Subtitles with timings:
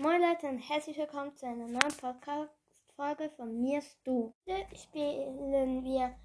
[0.00, 4.32] Moin Leute und herzlich willkommen zu einer neuen Podcast-Folge von mir Stu.
[4.46, 6.16] Heute spielen wir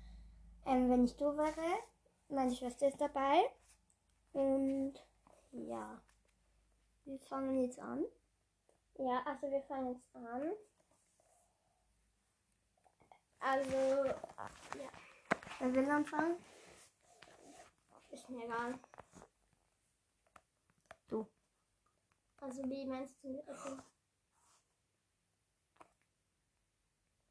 [0.65, 1.83] ähm, Wenn ich du wäre.
[2.29, 3.43] Meine Schwester ist dabei.
[4.31, 4.93] Und
[5.51, 6.01] ja,
[7.03, 8.05] wir fangen jetzt an.
[8.97, 10.53] Ja, also wir fangen jetzt an.
[13.41, 14.89] Also, ja.
[15.59, 16.37] Wer will anfangen?
[18.09, 18.79] Ist mir egal.
[21.09, 21.27] Du.
[22.41, 23.41] Also wie meinst du?
[23.47, 23.77] Also,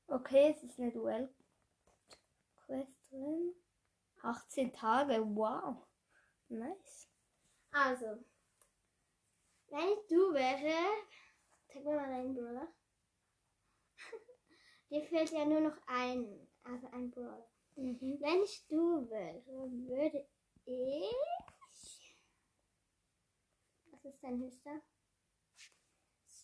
[0.06, 1.34] Okay, es ist eine Duell-Quest
[3.10, 3.54] drin.
[4.22, 5.76] 18 Tage, wow.
[6.48, 7.08] Nice.
[7.72, 8.18] also
[9.68, 10.72] wenn ich du wäre,
[11.66, 12.68] zeig mir mal deinen Brawler.
[14.90, 17.48] Dir fehlt ja nur noch ein, also ein Brawler.
[17.74, 18.20] Mhm.
[18.20, 20.28] Wenn ich du wäre, würde
[20.64, 22.16] ich.
[23.90, 24.80] Was ist dein höchster?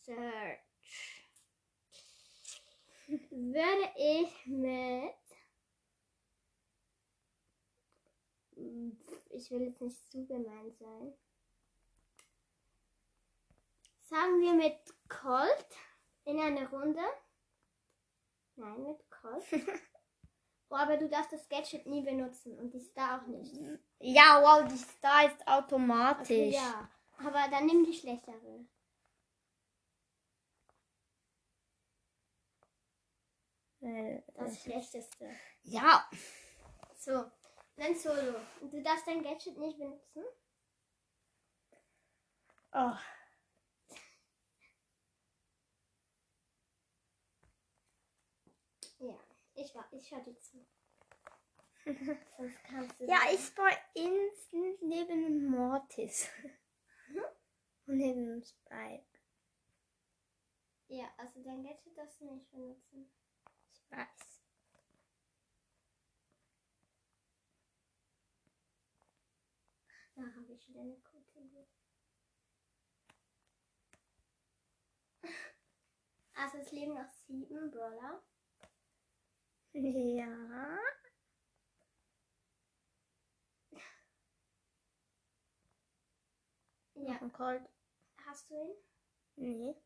[0.04, 0.58] Search.
[3.30, 5.14] Würde ich mit.
[9.30, 11.14] Ich will jetzt nicht zu gemein sein.
[14.02, 15.66] Sagen wir mit Colt
[16.24, 17.00] in einer Runde.
[18.56, 19.44] Nein, mit Colt.
[20.72, 23.52] Oh, aber du darfst das Gadget nie benutzen und die Star auch nicht.
[23.98, 26.54] Ja, wow, die Star ist Okay, automatisch.
[26.54, 28.64] ja, aber dann nimm die schlechtere.
[33.80, 35.30] Äh, Das schlechteste.
[35.62, 36.08] ja.
[36.96, 37.24] So,
[37.76, 38.38] dann Solo.
[38.60, 40.22] Und du darfst dein Gadget nicht benutzen.
[42.72, 42.94] Oh.
[48.98, 49.18] Ja,
[49.54, 50.66] ich war, ich dir zu.
[52.36, 53.06] Sonst kannst du.
[53.06, 56.28] Ja, ich war instant neben Mortis.
[57.86, 59.06] Und neben Spike.
[60.88, 63.10] Ja, also dein Gadget darfst du nicht benutzen.
[63.90, 64.40] Ich weiß.
[70.14, 71.66] Da habe ich wieder eine gute Idee.
[76.34, 78.22] Also es leben noch sieben Brawler.
[79.72, 80.78] Ja.
[86.94, 87.68] Ja, Und Colt.
[88.26, 88.74] hast du ihn?
[89.36, 89.76] Nee.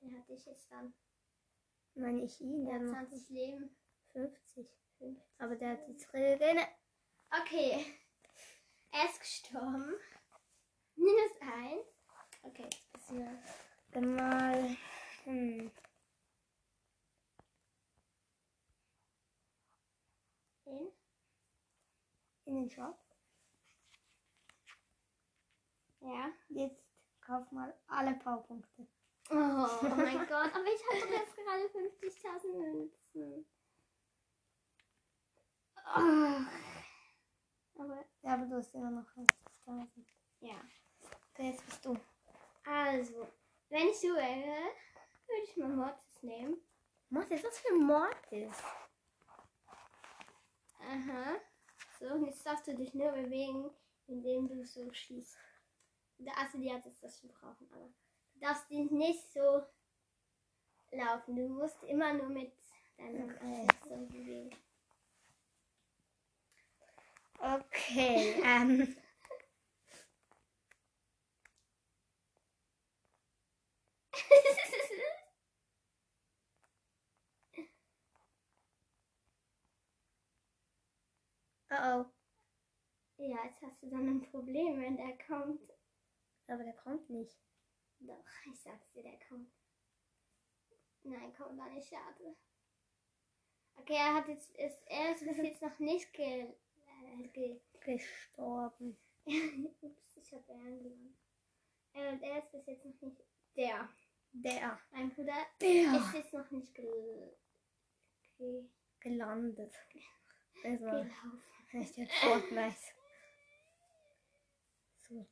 [0.00, 0.94] Der hat dich jetzt dann.
[1.94, 2.64] Meine ich ihn.
[2.64, 3.76] Der hat hat noch 20 Leben.
[4.12, 4.70] 50.
[4.98, 5.22] 50.
[5.38, 6.58] Aber der hat jetzt Regeln.
[7.30, 7.84] Okay.
[8.92, 9.94] Er ist gestorben.
[10.96, 11.86] Minus eins.
[12.42, 13.38] Okay, jetzt dran.
[13.92, 14.76] Dann mal.
[15.24, 15.70] Hm.
[20.64, 20.92] In.
[22.44, 22.98] In den Shop.
[26.00, 26.30] Ja.
[26.48, 26.82] Jetzt
[27.20, 28.86] kauf mal alle Powerpunkte.
[29.30, 33.46] Oh, oh mein Gott, aber ich habe doch jetzt gerade 50.000 Münzen.
[35.76, 36.40] Oh.
[37.80, 39.06] Aber Ja, aber du hast immer noch
[39.66, 39.88] 50.000.
[40.40, 40.60] ja.
[41.32, 41.96] Okay, jetzt bist du.
[42.64, 43.26] Also,
[43.68, 44.72] wenn ich so wäre,
[45.26, 46.56] würde ich mal Mortis nehmen.
[47.08, 48.56] Mortis, was für Mortis?
[50.80, 51.36] Aha.
[51.98, 53.70] So, und jetzt darfst du dich nur bewegen,
[54.06, 55.36] indem du so schießt.
[56.36, 57.88] Also, die hat jetzt das schon brauchen, aber
[58.34, 59.62] du darfst dich nicht so
[60.92, 61.36] laufen.
[61.36, 62.52] Du musst immer nur mit
[62.96, 63.66] deinem Okay.
[63.88, 64.50] So bewegen.
[67.38, 68.96] Okay, ähm.
[81.72, 82.04] Oh oh.
[83.18, 85.72] ja, jetzt hast du dann ein Problem, wenn der kommt.
[86.48, 87.38] Aber der kommt nicht.
[88.00, 89.59] Doch, ich sag's dir, der kommt.
[91.02, 92.36] Nein, kommt gar nicht, schade.
[93.76, 96.52] Okay, er hat jetzt, ist, er ist bis jetzt noch nicht ge,
[96.86, 98.98] äh, ge Gestorben.
[99.80, 101.16] Ups, ich habe Bären gewonnen.
[101.92, 103.24] Äh, und er ist bis jetzt noch nicht.
[103.56, 103.88] Der.
[104.32, 104.78] Der.
[104.90, 105.94] Mein Bruder Der.
[105.96, 107.36] ist jetzt noch nicht gel
[108.36, 108.68] ge
[109.00, 109.74] Gelandet.
[110.62, 111.42] Also, gelaufen.
[111.72, 112.76] echt jetzt Fortnite.
[115.08, 115.26] So.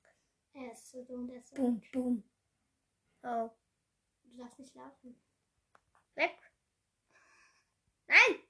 [0.55, 1.57] Er ist so dumm, der ist so.
[1.57, 2.25] Boom, boom.
[3.23, 3.51] Oh.
[4.25, 5.21] Du darfst nicht laufen.
[6.19, 6.37] Weg.
[8.09, 8.43] Nein!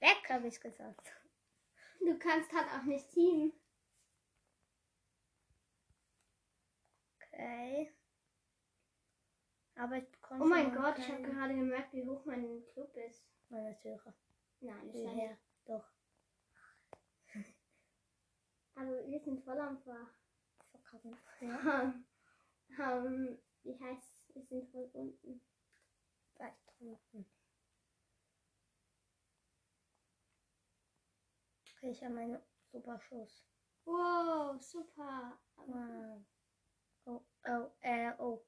[0.00, 1.12] Weg, habe ich gesagt.
[1.98, 3.52] Du kannst halt auch nicht teamen.
[7.16, 7.90] Okay.
[9.76, 12.94] Aber ich bekomme Oh mein Gott, ich habe keinen- gerade gemerkt, wie hoch mein Club
[12.96, 13.24] ist.
[13.48, 14.14] Meine Türe.
[14.60, 15.38] Nein, nicht.
[15.64, 15.84] Doch.
[18.74, 20.06] Aber wir sind voll am Ver.
[20.70, 21.16] Verkacken.
[21.40, 21.94] Ja.
[22.78, 24.34] Ähm, wie heißt es?
[24.34, 25.40] Wir sind wohl unten.
[26.78, 27.26] Drunten.
[31.76, 32.42] Okay, ich habe meine
[32.72, 33.44] super Schuss.
[33.84, 35.38] Wow, super.
[35.56, 36.22] Wow.
[37.06, 38.44] Oh, oh, äh, oh.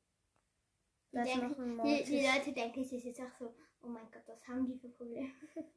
[1.13, 2.27] Die, Da ist denken, die, die.
[2.27, 5.33] Leute denken sich jetzt auch so, oh mein Gott, was haben die für Probleme?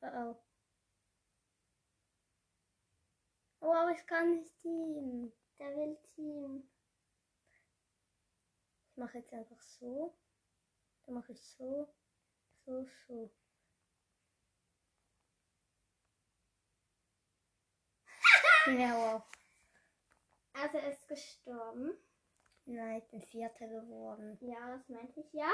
[0.00, 0.36] Oh, oh.
[3.60, 5.32] Wow, ich kann nicht ziehen.
[5.58, 6.70] Der will Team.
[8.90, 10.16] Ich mache jetzt einfach so.
[11.08, 11.88] Dann mache ich so,
[12.66, 13.30] so, so.
[18.66, 19.22] ja, wow.
[20.52, 21.96] Also er ist gestorben.
[22.66, 24.36] Nein, ich bin Vierter geworden.
[24.42, 25.50] Ja, das meinte ich ja.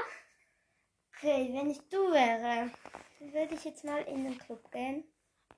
[1.15, 2.69] Okay, wenn ich du wäre,
[3.21, 5.05] würde ich jetzt mal in den Club gehen.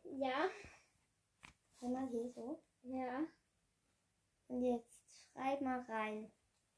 [0.03, 0.47] Ja.
[1.79, 2.61] Geh mal hier so.
[2.83, 3.23] Ja.
[4.47, 6.31] Und jetzt schreib mal rein.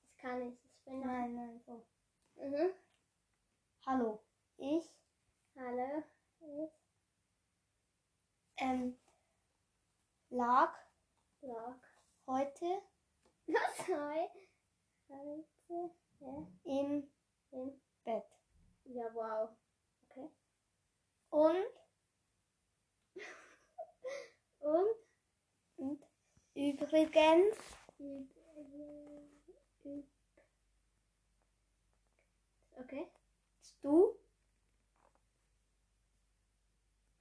[0.04, 0.64] Das kann ich.
[0.64, 1.02] Ich bin.
[1.02, 1.86] Nein, nein, so.
[2.38, 2.70] Mhm.
[3.86, 4.22] Hallo.
[4.58, 4.92] Ich,
[5.56, 6.04] Hallo.
[8.58, 8.98] ähm,
[10.30, 10.74] lag
[11.42, 11.76] Blog.
[12.28, 12.82] heute
[13.48, 13.88] Was?
[15.08, 15.50] Heute.
[16.20, 16.48] Ja.
[16.64, 17.10] im
[17.52, 18.26] Im- Bett.
[18.86, 19.50] Ja, wow.
[20.10, 20.30] Okay.
[21.30, 21.66] Und,
[24.60, 24.96] Und?
[25.78, 26.04] und
[26.54, 27.58] übrigens,
[28.00, 28.30] Üb-
[29.84, 30.04] üb-
[32.78, 33.08] Okay.
[33.82, 34.16] Du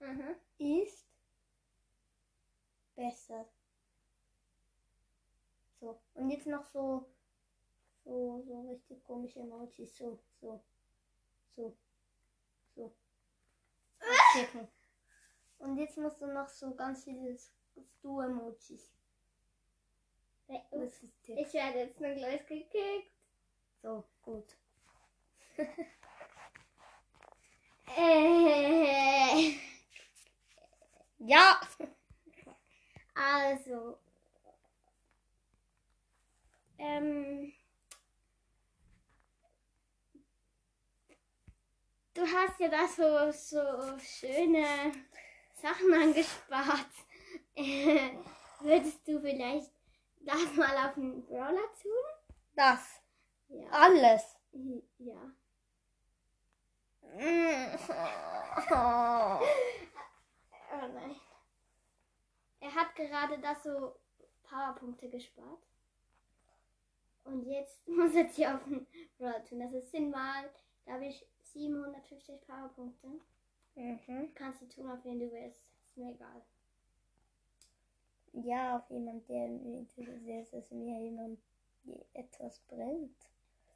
[0.01, 0.37] Mhm.
[0.59, 1.07] ist
[2.95, 3.47] besser.
[5.81, 7.07] So, und jetzt noch so,
[8.05, 9.97] so, so richtig komische Emojis.
[9.97, 10.61] So, so,
[11.57, 11.75] so,
[12.75, 12.93] so.
[15.59, 17.37] Und jetzt musst du noch so ganz viele
[18.03, 18.93] Du-Emojis.
[21.27, 23.13] Ich werde jetzt nur gleich gekickt.
[23.83, 24.57] So, gut.
[27.97, 29.55] Äh,
[31.19, 31.61] Ja!
[33.15, 33.99] also.
[36.79, 37.53] Ähm.
[42.15, 44.93] Du hast ja da so, so schöne
[45.55, 46.87] Sachen angespart.
[47.55, 48.11] Äh,
[48.61, 49.71] würdest du vielleicht
[50.21, 52.35] das mal auf den Brawler tun?
[52.55, 53.01] Das.
[53.49, 53.69] Ja.
[53.71, 54.37] Alles.
[54.99, 55.33] Ja.
[60.73, 61.17] Oh nein.
[62.61, 63.95] Er hat gerade das so
[64.43, 65.63] Powerpunkte gespart.
[67.25, 68.87] Und jetzt muss er die auf den
[69.21, 69.61] Roll tun.
[69.73, 70.51] Das sind mal,
[70.85, 73.09] glaube ich, 750 Powerpunkte.
[73.75, 74.35] Mhm.
[74.35, 75.61] Kannst du tun, auf wen du willst.
[75.87, 76.43] Ist mir egal.
[78.33, 81.41] Ja, auf jemand, der mir interessiert, dass mir jemand
[82.13, 83.17] etwas bringt.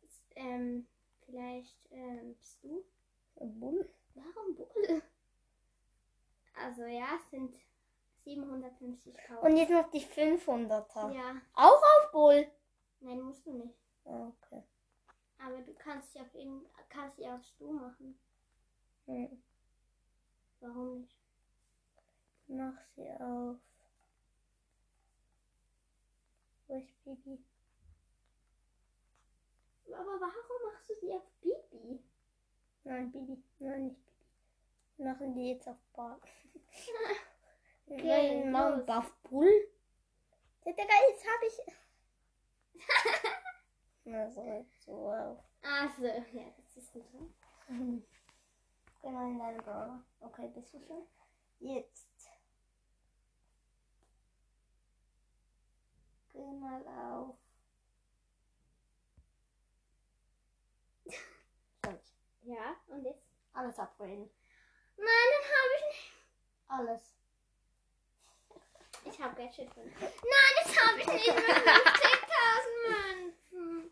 [0.02, 0.86] Ist, ähm,
[1.24, 2.84] vielleicht ähm, bist du?
[3.36, 3.88] Bull.
[4.14, 5.02] Warum Bull?
[6.54, 7.54] Also ja, es sind
[8.24, 9.42] 750 Power.
[9.42, 11.12] Und jetzt noch die 500er.
[11.12, 12.46] ja, Auch auf Bull.
[13.00, 13.74] nein, musst du nicht.
[14.04, 14.62] Ah, Okay.
[15.38, 18.16] Aber du kannst ja auf irgend, kannst ja auf Stu machen.
[19.06, 19.42] Hm.
[20.60, 21.16] Warum nicht?
[22.46, 23.56] Mach sie auf.
[26.68, 27.44] Wo ist Bibi?
[29.88, 31.98] Aber warum machst du sie auf Bibi?
[32.84, 33.42] Nein, Bibi.
[33.58, 34.18] Nein, nicht Bibi.
[34.96, 35.76] Wir machen die jetzt auf.
[37.84, 38.88] Okay, Wir machen los.
[38.88, 39.52] auf Bull.
[40.64, 41.58] Ja, Digga, jetzt hab ich.
[44.04, 45.38] Na, so, so auf.
[45.62, 46.92] Also, ja, das ist.
[46.94, 50.00] Geh mal in deine Brawler.
[50.20, 51.06] Okay, bist du schon?
[51.58, 52.30] Jetzt.
[56.32, 57.36] Geh mal auf.
[61.84, 62.14] Search.
[62.44, 63.24] Ja, und jetzt?
[63.52, 64.28] Alles upgraden.
[64.96, 66.12] Nein, dann habe ich nicht.
[66.68, 67.14] Alles.
[69.04, 69.84] Ich habe Gadget von.
[69.84, 70.12] Nein,
[70.64, 73.90] das habe ich nicht mit 50.000 Münzen.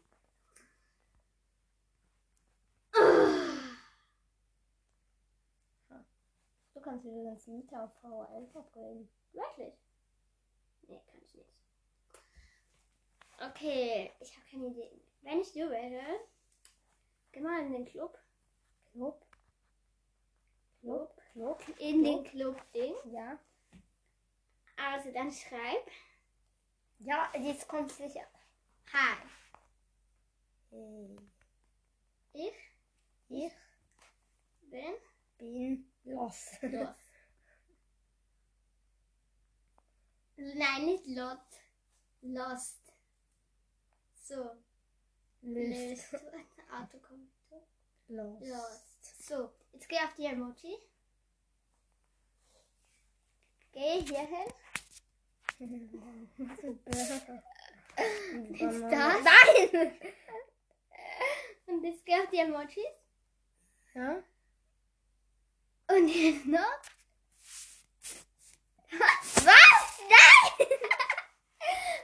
[6.74, 9.08] Du kannst übrigens Nita auf V11 upgraden.
[9.32, 9.74] Wirklich?
[10.88, 11.52] Nee, kann ich nicht.
[13.38, 14.90] Okay, ich habe keine Idee.
[15.22, 16.20] Wenn ich du wäre,
[17.32, 18.18] geh mal in den Club.
[18.92, 19.24] Club.
[20.80, 21.20] Club.
[21.32, 21.62] Club.
[21.78, 22.04] In Club.
[22.04, 22.94] den Club-Ding.
[23.12, 23.38] Ja.
[24.76, 25.90] Also dann schreib.
[26.98, 28.26] Ja, jetzt kommt sicher.
[28.92, 29.16] Hi.
[30.70, 31.16] Hey.
[32.32, 32.54] Ich
[33.28, 33.52] Ich
[34.70, 34.94] bin
[35.38, 36.56] bin los.
[36.62, 36.88] los.
[40.36, 41.38] Nein, nicht lot.
[42.22, 42.92] Lost.
[44.14, 44.50] So,
[45.42, 46.12] List.
[46.12, 46.24] List.
[48.10, 48.40] Auto kommt.
[48.40, 48.48] Los.
[48.48, 49.26] Lost.
[49.26, 50.78] So, jetzt geh auf die Emoji.
[53.72, 54.52] Geh hier hin.
[58.52, 59.22] Ist das?
[59.22, 59.92] Nein!
[61.66, 62.84] Und jetzt geh auf die Emojis.
[63.94, 64.22] Ja?
[65.88, 66.80] Und jetzt noch.
[68.90, 69.40] Was?
[69.44, 70.68] Nein!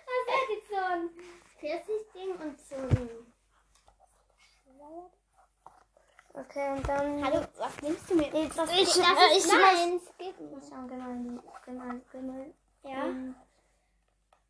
[0.06, 1.10] Was ist jetzt so ein
[1.60, 3.26] 40-Ding und so ein.
[6.36, 7.24] Okay, und dann.
[7.24, 7.80] Hallo, was
[8.46, 10.02] Ich, Das, ich, das äh, ist ich meins.
[10.18, 13.06] Gib Mal geh mal, geh mal, geh mal, Ja.
[13.06, 13.34] ähm,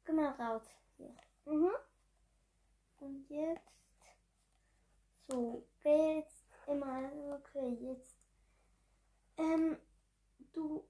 [0.05, 0.63] geh mal raus.
[0.99, 1.15] Hier.
[1.47, 1.71] Mhm.
[3.01, 3.63] Und jetzt.
[5.29, 7.11] So, geh jetzt immer.
[7.37, 8.17] Okay, jetzt.
[9.39, 9.79] Ähm,
[10.53, 10.85] du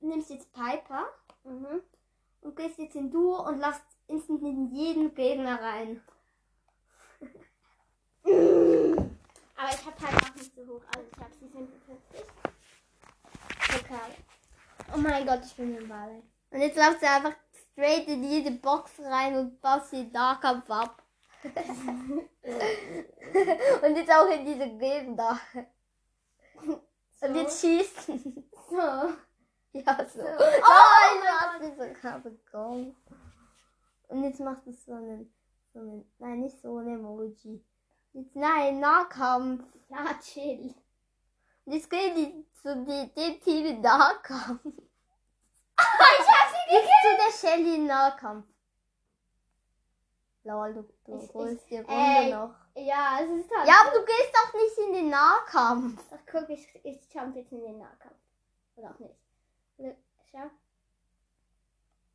[0.00, 1.06] nimmst jetzt Piper
[1.44, 1.82] Mhm.
[2.42, 6.02] und gehst jetzt in Duo und lässt instant in jeden Gegner rein.
[9.56, 10.82] Aber ich habe halt auch nicht so hoch.
[10.94, 11.80] Also ich habe 57
[13.70, 14.14] Pokale.
[14.94, 16.22] Oh mein Gott, ich bin im Ball.
[16.50, 17.34] Und jetzt läuft sie einfach
[17.72, 21.02] straight in jede Box rein und baut sie den Nahkampf ab.
[21.42, 21.56] und
[23.96, 25.40] jetzt auch in diese Gegner.
[27.22, 28.06] Und jetzt schießt.
[28.70, 28.76] So.
[28.76, 30.20] ja, so.
[30.20, 30.26] So.
[30.26, 32.96] Oh, du hast sie sogar bekommen.
[34.08, 35.32] Und jetzt macht es so einen,
[35.72, 37.64] so einen, nein, nicht so ein Emoji.
[38.12, 39.64] Jetzt, nein, Nahkampf.
[39.88, 40.74] Ja, chill.
[41.70, 44.60] Jetzt gehen die zu die, dem Team Nahkampf.
[44.64, 48.46] ich hab sie Jetzt zu der Shelly Nahkampf.
[50.44, 52.32] Lol, du, du Ich- holst die Runde ey.
[52.32, 52.54] noch.
[52.74, 53.68] Ja, es ist halt.
[53.68, 56.02] Ja, aber du gehst doch nicht in den Nahkampf.
[56.12, 58.16] Ach, guck, ich, ich jump jetzt in den Nahkampf.
[58.76, 59.14] Oder auch nicht.
[60.30, 60.50] Schau.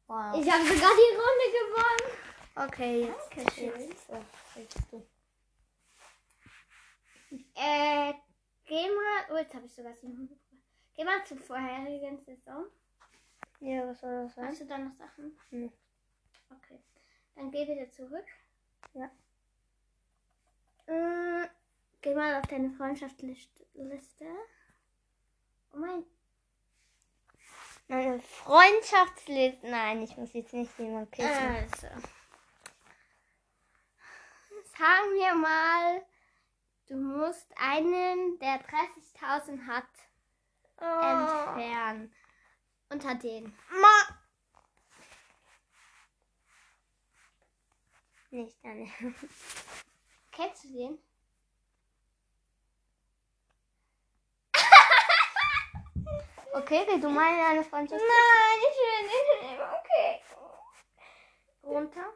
[0.07, 0.35] Wow.
[0.39, 2.67] Ich habe sogar die Runde gewonnen.
[2.67, 3.29] Okay, jetzt.
[3.35, 3.89] Dankeschön.
[3.89, 4.21] Jetzt, oh,
[4.55, 5.05] jetzt du.
[7.55, 8.13] Äh,
[8.65, 9.25] geh mal.
[9.31, 10.37] Oh, jetzt habe ich sogar 700.
[10.95, 12.65] Geh mal zur vorherigen Saison.
[13.59, 14.47] Ja, was soll das sein?
[14.47, 15.37] Hast du da noch Sachen?
[15.51, 15.71] Nee.
[16.49, 16.79] Okay.
[17.35, 18.25] Dann geh wieder zurück.
[18.93, 19.09] Ja.
[20.87, 21.47] Äh,
[22.01, 24.25] geh mal auf deine Freundschaftsliste.
[25.73, 26.05] Oh mein.
[27.87, 29.69] Meine Freundschaftsliste.
[29.69, 31.27] Nein, ich muss jetzt nicht jemand küssen.
[31.29, 31.87] Also.
[34.77, 36.05] Sagen wir mal,
[36.87, 39.85] du musst einen, der 30.000 hat,
[40.79, 41.55] oh.
[41.55, 42.13] entfernen.
[42.89, 43.57] Unter den.
[43.69, 44.15] Ma
[48.35, 48.85] nicht eine.
[50.31, 50.99] Kennst du den?
[56.53, 58.07] Okay, red du in eine Freundschaftsliste.
[58.07, 59.61] Nein, ich will den nehmen.
[59.81, 60.11] Okay.
[61.63, 62.13] Runter,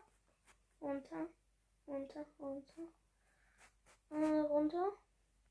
[0.79, 1.27] runter,
[1.85, 2.83] runter, runter.
[4.11, 4.93] Äh, runter.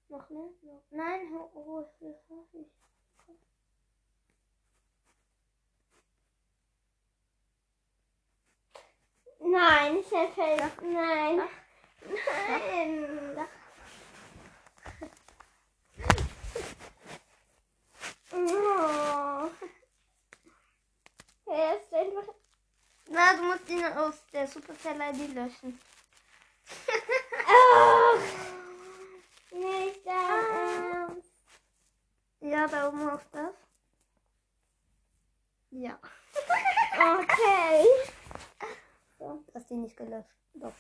[0.09, 0.49] Noch mehr?
[0.62, 0.83] Noch.
[0.91, 1.87] Nein, ho ho
[2.29, 2.67] ho
[9.41, 10.73] Nein, ich helfe.
[10.83, 11.43] Nein.
[12.05, 13.49] Nein.
[18.33, 19.50] Oh.
[21.47, 22.35] Er ist einfach.
[23.09, 25.81] Na, du musst ihn aus der Supercell-ID löschen.
[27.49, 28.48] Oh.
[32.49, 33.55] Ja, da oben auf das.
[35.71, 35.99] Ja.
[37.00, 37.87] Okay.
[39.19, 40.28] So, du hast ihn nicht gelöscht.
[40.55, 40.73] Doch.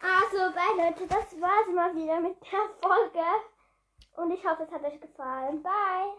[0.00, 3.24] Also, bye Leute, das war's mal wieder mit der Folge.
[4.16, 5.62] Und ich hoffe, es hat euch gefallen.
[5.62, 6.14] Bye.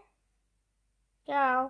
[1.25, 1.67] Ciao.